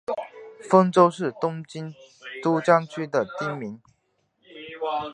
[0.67, 1.93] 丰洲是东京
[2.41, 3.79] 都江东区的町名。